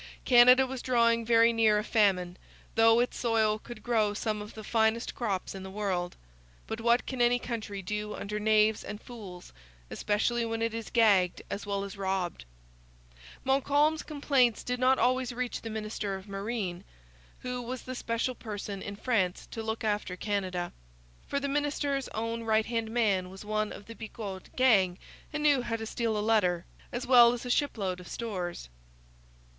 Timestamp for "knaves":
8.39-8.83